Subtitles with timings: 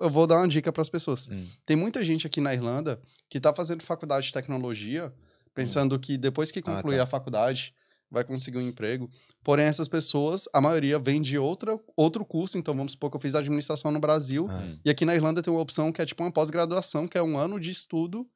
[0.00, 1.28] eu vou dar uma dica para as pessoas.
[1.28, 1.46] Hum.
[1.64, 5.12] Tem muita gente aqui na Irlanda que está fazendo faculdade de tecnologia,
[5.54, 7.02] pensando que depois que concluir tá.
[7.04, 7.74] a faculdade
[8.10, 9.08] vai conseguir um emprego.
[9.44, 12.58] Porém, essas pessoas, a maioria vem de outra, outro curso.
[12.58, 14.48] Então, vamos supor que eu fiz administração no Brasil.
[14.50, 14.58] Ah.
[14.58, 14.78] Hum.
[14.84, 17.36] E aqui na Irlanda tem uma opção que é tipo uma pós-graduação, que é um
[17.38, 18.26] ano de estudo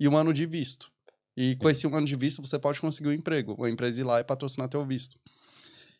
[0.00, 0.90] e um ano de visto.
[1.36, 3.54] E com esse um ano de visto, você pode conseguir um emprego.
[3.54, 5.16] Uma empresa ir lá e patrocinar teu visto.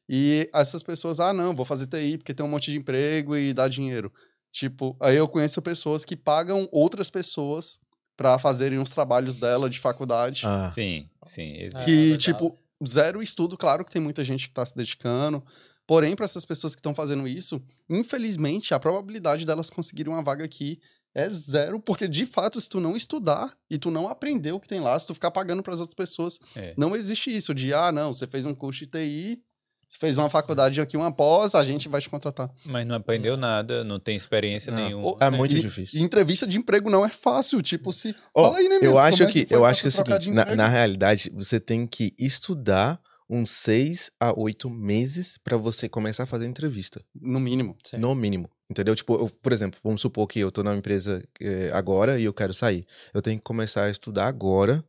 [0.09, 3.53] E essas pessoas, ah, não, vou fazer TI porque tem um monte de emprego e
[3.55, 4.13] dá dinheiro.
[4.53, 7.79] Tipo, aí eu conheço pessoas que pagam outras pessoas
[8.17, 10.43] para fazerem os trabalhos dela de faculdade.
[10.45, 11.53] Ah, Sim, sim.
[11.55, 12.17] É, que, verdade.
[12.19, 13.57] tipo, zero estudo.
[13.57, 15.43] Claro que tem muita gente que tá se dedicando.
[15.87, 20.45] Porém, para essas pessoas que estão fazendo isso, infelizmente, a probabilidade delas conseguirem uma vaga
[20.45, 20.79] aqui
[21.15, 24.69] é zero, porque de fato, se tu não estudar e tu não aprender o que
[24.69, 26.73] tem lá, se tu ficar pagando para as outras pessoas, É.
[26.77, 29.43] não existe isso de, ah, não, você fez um curso de TI,
[29.91, 32.49] você fez uma faculdade aqui, uma pós, a gente vai te contratar.
[32.65, 34.79] Mas não aprendeu nada, não tem experiência Não.
[34.85, 35.17] nenhuma.
[35.21, 36.01] é muito E- difícil.
[36.01, 38.15] Entrevista de emprego não é fácil, tipo, se...
[38.33, 39.93] Ó, Fala aí, né, eu mesmo, acho é que, foi eu acho que é o
[39.93, 45.89] seguinte, na, na realidade, você tem que estudar uns seis a oito meses para você
[45.89, 47.05] começar a fazer entrevista.
[47.21, 47.77] No mínimo.
[47.85, 47.97] Sim.
[47.99, 48.49] No mínimo.
[48.71, 48.95] Entendeu?
[48.95, 52.33] Tipo, eu, por exemplo, vamos supor que eu tô na empresa eh, agora e eu
[52.33, 52.85] quero sair.
[53.13, 54.85] Eu tenho que começar a estudar agora,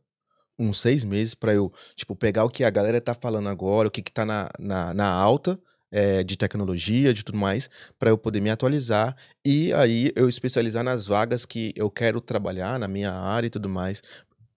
[0.62, 3.90] uns seis meses, para eu, tipo, pegar o que a galera tá falando agora, o
[3.90, 5.58] que que tá na, na, na alta
[5.90, 7.68] eh, de tecnologia, de tudo mais,
[7.98, 12.78] para eu poder me atualizar e aí eu especializar nas vagas que eu quero trabalhar,
[12.78, 14.02] na minha área e tudo mais.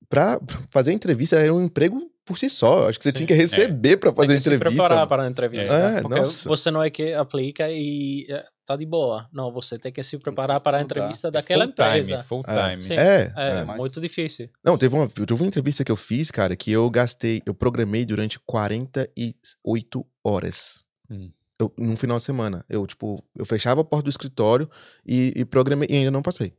[0.08, 0.39] Pra
[0.72, 2.89] fazer entrevista era um emprego por si só.
[2.89, 3.17] Acho que você Sim.
[3.17, 4.81] tinha que receber pra fazer tem que se entrevista.
[4.81, 5.76] preparar para a entrevista.
[5.76, 6.50] É, porque nossa.
[6.50, 9.27] você não é que aplica e é, tá de boa.
[9.31, 12.23] Não, você tem que se preparar para a entrevista É daquela full time, empresa.
[12.23, 12.69] full É.
[12.69, 12.81] time.
[12.81, 12.94] Sim.
[12.94, 13.63] É, É, é.
[13.63, 14.49] mas- muito difícil.
[14.63, 18.05] Não, teve uma, teve uma entrevista que eu fiz, cara, que eu gastei, eu programei
[18.05, 20.83] durante 48 horas.
[21.09, 21.31] Hum.
[21.59, 22.66] Eu, num final de semana.
[22.67, 24.69] Eu, tipo, eu fechava a porta do escritório
[25.05, 26.53] e, e programei e ainda não passei.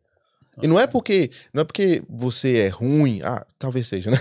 [0.62, 4.18] E não é porque não é porque você é ruim, ah, talvez seja, né?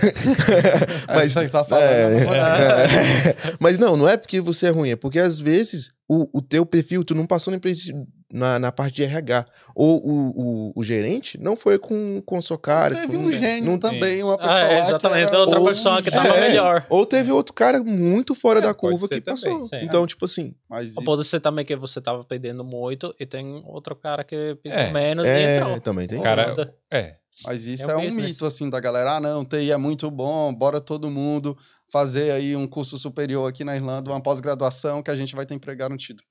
[1.08, 1.86] Mas isso aí tá falando.
[1.86, 3.56] é, é.
[3.58, 6.66] Mas não, não é porque você é ruim, é porque às vezes o, o teu
[6.66, 7.92] perfil, tu não passou empresa-
[8.32, 9.44] na, na parte de RH.
[9.74, 10.30] Ou o,
[10.68, 12.94] o, o gerente não foi com, com sua cara.
[12.94, 15.28] Teve com- um gênio não- também, uma pessoa Ah, é, que exatamente.
[15.28, 16.48] era outra ou- pessoa que tava É.
[16.48, 16.86] melhor.
[16.88, 19.68] Ou teve outro cara muito fora É, da curva que também, passou.
[19.68, 19.76] sim.
[19.82, 23.24] Então, tipo assim, Mas Ou isso- pode ser também que você tava pedindo muito e
[23.26, 24.90] tem outro cara que pediu É.
[24.90, 25.80] menos e é, entrou.
[25.80, 26.20] também tem.
[26.20, 26.74] Cara, Nada.
[26.90, 27.14] É.
[27.44, 28.30] Mas isso É é, um um business.
[28.30, 29.16] mito, assim, da galera.
[29.16, 31.54] Ah, não, TI é muito bom, bora todo mundo
[31.92, 35.54] fazer aí um curso superior aqui na Irlanda, uma pós-graduação que a gente vai ter
[35.54, 36.22] emprego garantido.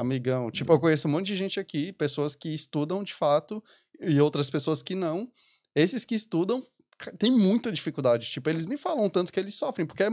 [0.00, 3.62] Amigão, tipo, eu conheço um monte de gente aqui, pessoas que estudam de fato
[4.00, 5.30] e outras pessoas que não.
[5.74, 6.62] Esses que estudam
[7.18, 8.26] têm muita dificuldade.
[8.28, 10.04] Tipo, eles me falam tanto que eles sofrem, porque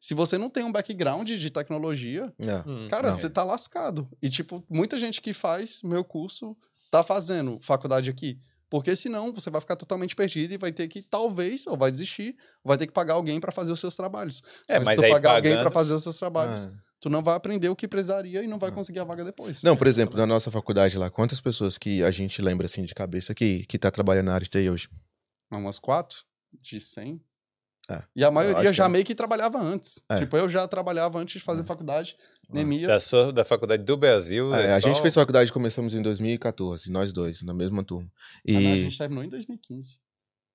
[0.00, 2.56] se você não tem um background de tecnologia, É.
[2.68, 2.86] Hum.
[2.88, 3.16] Cara, Não.
[3.18, 4.08] você tá lascado.
[4.22, 6.56] E, tipo, muita gente que faz meu curso
[6.90, 8.38] tá fazendo faculdade aqui.
[8.70, 12.36] Porque senão você vai ficar totalmente perdido e vai ter que, talvez, ou vai desistir,
[12.62, 14.42] ou vai ter que pagar alguém para fazer os seus trabalhos.
[14.68, 16.72] É, mas, mas tu aí pagar alguém pagando- para fazer os seus trabalhos, Ah.
[17.00, 18.72] Tu não vai aprender o que precisaria e não vai Ah.
[18.72, 19.62] conseguir a vaga depois.
[19.62, 22.94] Não, por exemplo, na nossa faculdade lá, quantas pessoas que a gente lembra assim de
[22.94, 24.88] cabeça que, que tá trabalhando na área de TI hoje?
[25.50, 26.18] Umas quatro
[26.60, 27.20] de 100.
[27.90, 28.02] É.
[28.14, 28.88] E a maioria acho que já é.
[28.88, 30.04] meio que trabalhava antes.
[30.10, 30.18] É.
[30.18, 31.64] Tipo, eu já trabalhava antes de fazer É.
[31.64, 32.16] faculdade.
[32.50, 32.54] Ah.
[32.54, 32.86] Nemias.
[32.88, 34.54] Da, sua, da faculdade do Brasil.
[34.54, 38.10] É, é a só- gente fez faculdade, começamos em 2014, nós dois, na mesma turma.
[38.44, 39.98] E Ah, não, a gente terminou em 2015.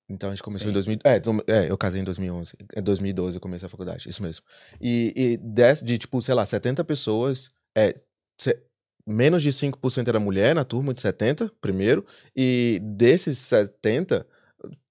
[0.08, 0.70] Então a gente começou Sim.
[0.70, 1.20] em 2000, é,
[1.66, 4.44] é, eu casei em 2011, é 2012 eu comecei a faculdade, isso mesmo.
[4.80, 7.94] E, e des- de tipo, sei lá, 70 pessoas, é,
[8.38, 8.58] se-
[9.06, 12.04] menos de 5% era mulher na turma de 70, primeiro,
[12.34, 14.26] e desses 70,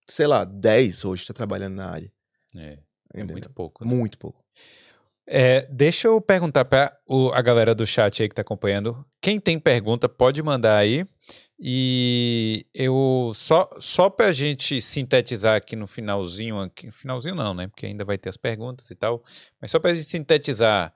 [0.07, 2.11] sei lá, 10 hoje tá trabalhando na área.
[2.55, 2.77] É,
[3.13, 3.83] é muito pouco.
[3.85, 3.91] né?
[3.93, 4.43] Muito pouco.
[5.25, 6.97] É, deixa eu perguntar para
[7.33, 9.05] a galera do chat aí que tá acompanhando.
[9.21, 11.07] Quem tem pergunta pode mandar aí.
[11.59, 17.67] E eu só só para a gente sintetizar aqui no finalzinho, aqui, finalzinho não, né?
[17.67, 19.23] Porque ainda vai ter as perguntas e tal.
[19.61, 20.93] Mas só para a gente sintetizar,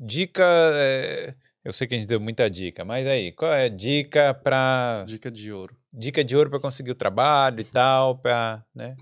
[0.00, 0.42] dica,
[0.74, 4.32] é, eu sei que a gente deu muita dica, mas aí qual é a dica
[4.32, 5.76] para Dica de ouro.
[5.92, 8.96] dica de ouro para conseguir o trabalho e tal, para, né?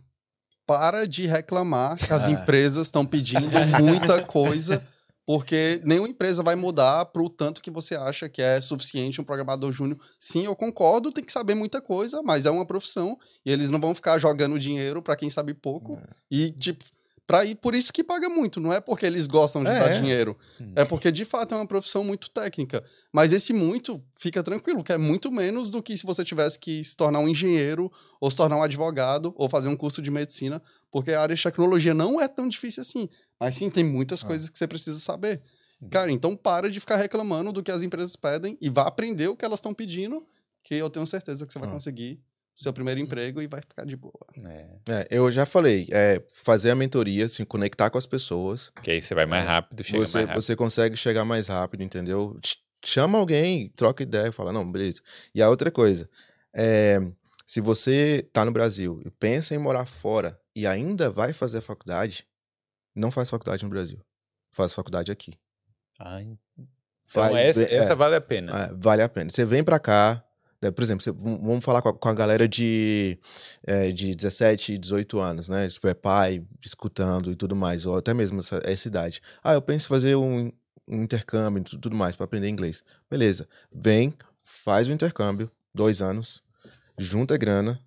[0.67, 2.31] para de reclamar que as Ah.
[2.31, 3.47] empresas estão pedindo
[3.83, 4.83] muita coisa,
[5.27, 9.25] porque nenhuma empresa vai mudar para o tanto que você acha que é suficiente um
[9.25, 9.99] programador júnior.
[10.19, 13.81] Sim, eu concordo, tem que saber muita coisa, mas é uma profissão e eles não
[13.81, 15.99] vão ficar jogando dinheiro para quem sabe pouco.
[16.31, 16.85] E, tipo,
[17.27, 19.91] pra ir, por isso que paga muito, não é porque eles gostam de É, dar
[19.93, 19.99] é.
[20.01, 20.37] dinheiro.
[20.77, 22.85] É porque, de fato, é uma profissão muito técnica.
[23.13, 26.85] Mas esse muito, fica tranquilo, que é muito menos do que se você tivesse que
[26.85, 27.91] se tornar um engenheiro,
[28.21, 30.61] ou se tornar um advogado, ou fazer um curso de medicina,
[30.91, 33.09] porque a área de tecnologia não é tão difícil assim.
[33.41, 34.27] Mas sim, tem muitas Ah.
[34.27, 35.41] coisas que você precisa saber.
[35.91, 39.37] Cara, então para de ficar reclamando do que as empresas pedem e vá aprender o
[39.37, 40.27] que elas estão pedindo
[40.63, 41.73] que eu tenho certeza que você vai Ah.
[41.73, 42.21] conseguir
[42.55, 44.13] seu primeiro emprego e vai ficar de boa.
[44.45, 48.91] É, É, eu já falei, é, fazer a mentoria, se conectar com as pessoas, que
[48.91, 49.47] aí você vai mais É.
[49.49, 50.43] rápido, chega você, mais rápido.
[50.43, 52.39] você consegue chegar mais rápido, entendeu?
[52.45, 55.01] Ch- Chama alguém, troca ideia, fala, não, beleza.
[55.35, 56.07] E a outra coisa,
[56.55, 56.99] é,
[57.47, 61.63] se você tá no Brasil e pensa em morar fora e ainda vai fazer a
[61.63, 62.27] faculdade,
[62.95, 63.99] não faz faculdade no Brasil.
[64.53, 65.33] Faz faculdade aqui.
[65.99, 66.39] Ah, então
[67.07, 67.75] Vai essa, é.
[67.75, 68.65] essa vale a pena.
[68.67, 69.31] É, vale a pena.
[69.31, 70.23] Você vem pra cá,
[70.65, 73.19] né, por exemplo, vamos falar com a, com a galera de,
[73.67, 75.69] é, de 17, 18 anos, né?
[75.69, 79.21] Se é pai, escutando e tudo mais, ou até mesmo essa, essa idade.
[79.43, 80.51] Ah, eu penso em fazer um,
[80.89, 82.83] um intercâmbio e tu- tudo mais pra aprender inglês.
[83.11, 83.49] Beleza.
[83.73, 84.15] Vem,
[84.45, 86.43] faz o intercâmbio, dois anos,
[86.99, 87.79] junta grana,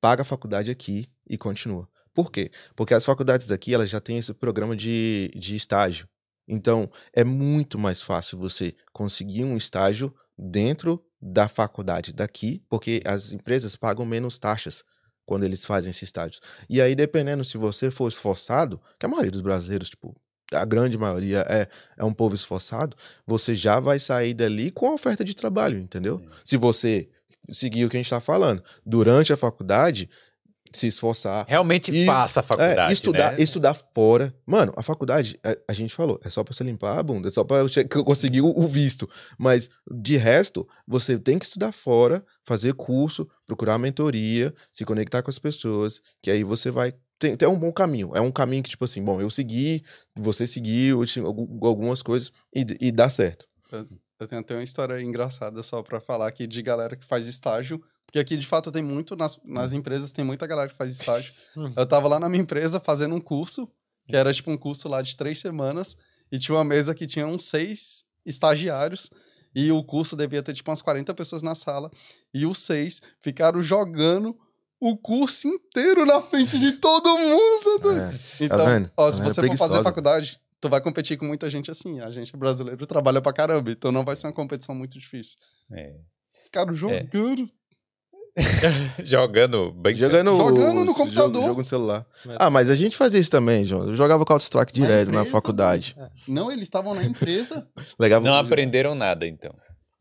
[0.00, 1.88] paga a faculdade aqui e continua.
[2.14, 2.50] Por quê?
[2.74, 6.08] Porque as faculdades daqui, elas já têm esse programa de, de estágio.
[6.48, 13.32] Então, é muito mais fácil você conseguir um estágio dentro da faculdade daqui, porque as
[13.32, 14.84] empresas pagam menos taxas
[15.24, 16.40] quando eles fazem esses estágios.
[16.70, 20.14] E aí, dependendo se você for esforçado, que a maioria dos brasileiros, tipo,
[20.52, 22.96] a grande maioria é, é um povo esforçado,
[23.26, 26.24] você já vai sair dali com a oferta de trabalho, entendeu?
[26.44, 27.08] Se você
[27.50, 30.08] seguir o que a gente está falando, durante a faculdade,
[30.76, 33.42] se esforçar, Realmente E- faça a faculdade, é, estudar, né?
[33.42, 34.34] estudar fora.
[34.46, 37.30] Mano, a faculdade, a, a gente falou, é só pra você limpar a bunda, é
[37.32, 39.08] só pra eu che- que eu conseguir o, o visto.
[39.38, 45.30] Mas, de resto, você tem que estudar fora, fazer curso, procurar mentoria, se conectar com
[45.30, 48.10] as pessoas, que aí você vai ter, ter um bom caminho.
[48.14, 49.82] É um caminho que, tipo assim, bom, eu segui,
[50.14, 51.02] você seguiu,
[51.62, 53.46] algumas coisas e, e dá certo.
[54.18, 57.82] Eu tenho até uma história engraçada só pra falar aqui de galera que faz estágio.
[58.06, 61.34] Porque aqui, de fato, tem muito, nas, nas empresas, tem muita galera que faz estágio.
[61.56, 61.72] Hum.
[61.76, 63.68] eu tava lá na minha empresa fazendo um curso,
[64.08, 65.96] que era tipo um curso lá de três semanas,
[66.30, 69.10] e tinha uma mesa que tinha uns seis estagiários,
[69.54, 71.90] e o curso devia ter tipo umas 40 pessoas na sala,
[72.32, 74.38] e os seis ficaram jogando
[74.80, 77.98] o curso inteiro na frente de todo mundo.
[77.98, 78.44] É.
[78.44, 78.90] Então, vendo?
[78.96, 82.00] ó, se galera você for fazer faculdade, tu vai competir com muita gente assim.
[82.00, 85.36] A gente brasileiro trabalha pra caramba, então não vai ser uma competição muito difícil.
[85.72, 85.94] É.
[86.44, 87.46] Ficaram jogando.
[89.02, 91.34] Jogando bem Jogando, Jogando no computador.
[91.34, 92.06] Jogo, jogo no celular.
[92.28, 92.36] É.
[92.38, 93.86] Ah, mas a gente fazia isso também, João.
[93.86, 95.96] Eu jogava Counter-Strike direto na empresa, faculdade.
[96.28, 97.66] Não, eles estavam na empresa.
[97.98, 99.54] Legava Não aprenderam nada, então.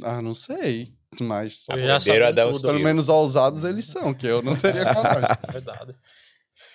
[0.03, 0.87] ah, não sei.
[1.21, 5.29] Mas Aprenderam a dar pelo menos ousados eles são, que eu não teria coragem.
[5.53, 5.95] Verdade.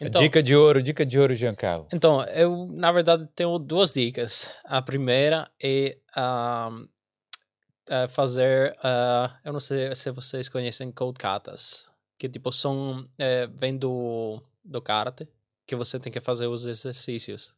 [0.00, 1.88] Então, dica de ouro, dica de ouro, Giancarlo.
[1.92, 4.52] então, eu, na verdade, tenho duas dicas.
[4.64, 6.86] A primeira é, ahm,
[7.88, 13.46] é fazer, ah, eu não sei se vocês conhecem Code Katas, que tipo são, é,
[13.46, 15.26] vem do, do karate,
[15.66, 17.56] que você tem que fazer os exercícios.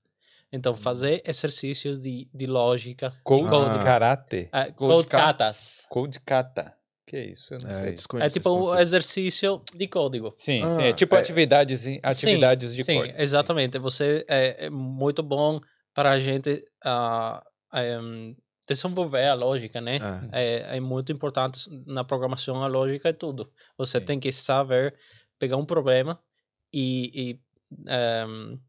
[0.54, 3.12] Então, fazer exercícios de, de lógica.
[3.25, 3.78] Code e Ah.
[3.78, 4.50] de karate.
[4.50, 5.25] Code Code Kata.
[5.25, 5.86] Katas.
[5.88, 6.76] Code kata.
[7.06, 7.54] Que isso?
[7.54, 8.20] Eu não É, sei.
[8.20, 10.32] É tipo um exercício de código.
[10.37, 10.82] Sim, Ah, sim.
[10.84, 13.14] É tipo é- atividades, atividades de sim, código.
[13.20, 13.78] exatamente.
[13.78, 15.60] Você é, é muito bom
[15.93, 17.44] para a gente ah,
[17.75, 18.37] em,
[18.69, 19.99] desenvolver a lógica, né?
[20.00, 23.50] Ah, É, é muito importante na programação a lógica é tudo.
[23.76, 24.06] Você Sim.
[24.06, 24.94] tem que saber
[25.38, 26.19] pegar um problema
[26.72, 27.40] e, e,
[27.90, 28.60] em,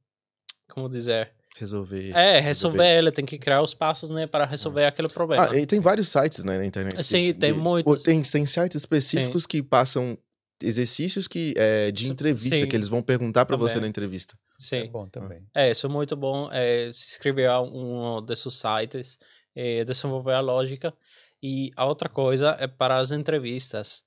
[0.69, 2.11] como dizer, resolver.
[2.15, 5.49] é resolver ele, tem que criar os passos, né, para resolver aquele problema.
[5.51, 6.95] Ah, e tem vários sites né, na internet.
[6.95, 8.03] que- Sim, tem que- muitos.
[8.03, 10.17] Tem, tem sites específicos que passam
[10.61, 12.67] exercícios que, é, de Sim, entrevista, sim.
[12.67, 14.35] que eles vão perguntar pra você na entrevista.
[14.35, 14.89] É Sim.
[14.91, 15.45] bom também.
[15.53, 16.49] É, isso é muito bom.
[16.51, 19.17] É, se inscrever a um desses sites,
[19.55, 20.93] é, desenvolver a lógica.
[21.41, 24.03] E a outra coisa é para as entrevistas.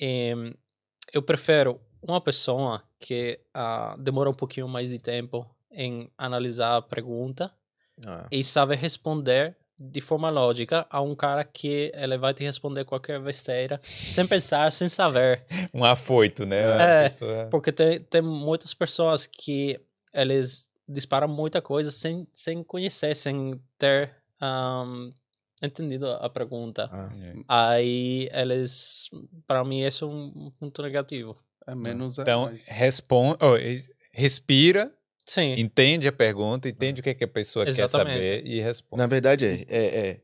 [0.00, 0.54] Em,
[1.12, 6.82] eu prefiro uma pessoa que ah, demora um pouquinho mais de tempo em analisar a
[6.82, 7.52] pergunta
[8.06, 12.84] Ah, e sabe responder de forma lógica a um cara que ele vai te responder
[12.84, 15.44] qualquer besteira sem pensar, sem saber.
[15.74, 16.58] Um afoito, né?
[17.02, 17.02] É.
[17.04, 19.80] Pessoa- Porque tem, tem muitas pessoas que
[20.12, 25.10] eles disparam muita coisa sem, sem conhecer, sem ter ahm,
[25.62, 26.88] entendido a pergunta.
[26.92, 27.10] ah.
[27.46, 29.08] Aí eles,
[29.46, 31.36] para mim, esse é um ponto negativo.
[31.66, 32.66] É menos é Então, mais.
[32.68, 34.92] responde, oh, es- respira,
[35.28, 38.18] Sim, entende a pergunta, entende o que, é que a pessoa Exatamente.
[38.18, 38.98] quer saber e responde.
[38.98, 40.20] Na verdade, é, é,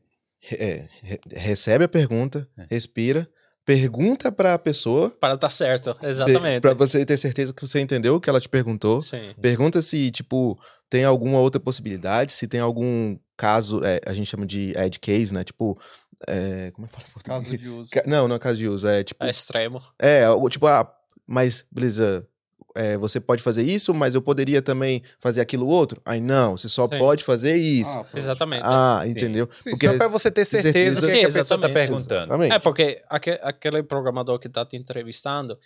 [0.51, 2.65] é- é- re- recebe a pergunta, É.
[2.69, 3.27] respira,
[3.63, 6.61] pergunta pra pessoa, para estar certo, exatamente.
[6.61, 9.01] para você ter certeza que você entendeu o que ela te perguntou.
[9.01, 10.59] Sim, Pergunta se, tipo,
[10.89, 15.33] tem alguma outra possibilidade, se tem algum caso, é, a gente chama de edge case,
[15.33, 15.43] né?
[15.43, 15.79] Tipo,
[16.27, 17.23] é, como é que fala?
[17.23, 17.91] Caso de uso.
[18.05, 19.81] Não, não é caso de uso, é tipo, é extremo.
[19.99, 20.91] é, tipo, ah,
[21.27, 22.27] mas, beleza,
[22.75, 26.01] é, você pode fazer isso, mas eu poderia também fazer aquilo outro.
[26.05, 26.97] Aí não, você só Sim.
[26.99, 27.97] pode fazer isso.
[27.97, 28.05] Ah.
[28.13, 28.61] Exatamente.
[28.65, 29.49] Ah, entendeu?
[29.63, 31.01] Sim, Porque- só para você ter certeza, certeza.
[31.01, 31.73] do que, Sim, que a pessoa está exatamente.
[31.73, 32.23] perguntando.
[32.25, 32.53] Exatamente.
[32.53, 35.57] É, porque aque- aquele programador que está te entrevistando,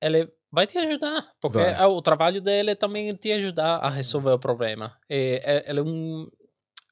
[0.00, 1.74] ele vai te ajudar, porque Vai.
[1.74, 4.92] é o trabalho dele é também te ajudar a resolver o problema.
[5.10, 6.28] E, é, ele é um,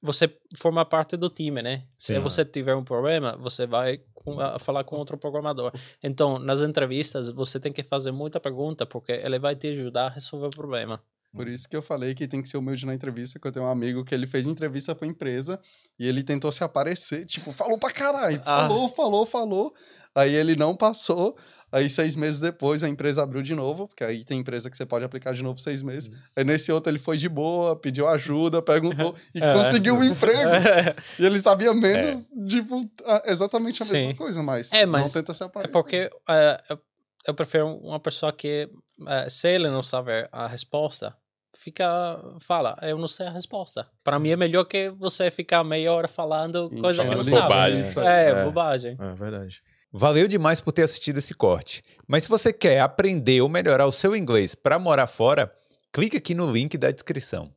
[0.02, 1.84] você forma parte do time, né?
[1.98, 2.20] Se Sim.
[2.20, 5.72] você tiver um problema, você vai com- a falar com outro programador.
[6.02, 10.10] Então, nas entrevistas, você tem que fazer muita pergunta, porque ele vai te ajudar a
[10.10, 11.02] resolver o problema.
[11.36, 13.64] Por isso que eu falei que tem que ser humilde na entrevista, que eu tenho
[13.66, 15.60] um amigo que ele fez entrevista pra empresa
[15.98, 18.56] e ele tentou se aparecer, tipo, falou pra caralho, Ah.
[18.68, 19.72] falou, falou, falou.
[20.14, 21.36] Aí ele não passou,
[21.70, 24.86] aí seis meses depois a empresa abriu de novo, porque aí tem empresa que você
[24.86, 26.10] pode aplicar de novo seis meses.
[26.34, 29.52] Aí nesse outro ele foi de boa, pediu ajuda, perguntou e É.
[29.52, 30.40] conseguiu um emprego.
[31.20, 34.16] E ele sabia menos, tipo, a- exatamente a mesma Sim.
[34.16, 35.72] coisa, mas, É, mas não tenta se É aparecer.
[35.72, 36.78] porque é, eu,
[37.26, 38.68] eu prefiro uma pessoa que,
[39.08, 41.14] é, se ele não saber a resposta,
[41.66, 43.88] fica, fala, eu não sei a resposta.
[44.04, 47.42] Para mim é melhor que você ficar meia hora falando coisa que não Falando sabe.
[47.42, 47.80] bobagem.
[47.80, 48.44] Isso, É, é.
[48.44, 48.96] bobagem.
[49.00, 49.60] É verdade.
[49.92, 51.82] Valeu demais por ter assistido esse corte.
[52.06, 55.52] Mas se você quer aprender ou melhorar o seu inglês para morar fora,
[55.92, 57.50] clique aqui no link da descrição.